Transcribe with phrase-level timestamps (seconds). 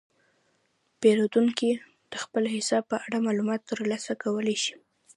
[0.99, 1.71] پیرودونکي
[2.11, 4.73] د خپل حساب په اړه معلومات ترلاسه کولی شي.